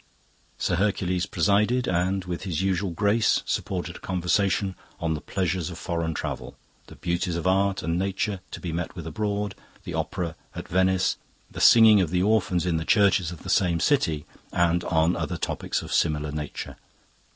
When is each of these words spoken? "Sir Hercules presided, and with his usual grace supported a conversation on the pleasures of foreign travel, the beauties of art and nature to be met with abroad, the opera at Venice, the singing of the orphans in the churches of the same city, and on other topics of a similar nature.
"Sir 0.57 0.77
Hercules 0.77 1.27
presided, 1.27 1.87
and 1.87 2.25
with 2.25 2.41
his 2.41 2.63
usual 2.63 2.89
grace 2.89 3.43
supported 3.45 3.97
a 3.97 3.99
conversation 3.99 4.73
on 4.99 5.13
the 5.13 5.21
pleasures 5.21 5.69
of 5.69 5.77
foreign 5.77 6.15
travel, 6.15 6.57
the 6.87 6.95
beauties 6.95 7.35
of 7.35 7.45
art 7.45 7.83
and 7.83 7.99
nature 7.99 8.39
to 8.49 8.59
be 8.59 8.73
met 8.73 8.95
with 8.95 9.05
abroad, 9.05 9.53
the 9.83 9.93
opera 9.93 10.35
at 10.55 10.67
Venice, 10.67 11.17
the 11.51 11.61
singing 11.61 12.01
of 12.01 12.09
the 12.09 12.23
orphans 12.23 12.65
in 12.65 12.77
the 12.77 12.83
churches 12.83 13.29
of 13.31 13.43
the 13.43 13.49
same 13.51 13.79
city, 13.79 14.25
and 14.51 14.83
on 14.85 15.15
other 15.15 15.37
topics 15.37 15.83
of 15.83 15.91
a 15.91 15.93
similar 15.93 16.31
nature. 16.31 16.77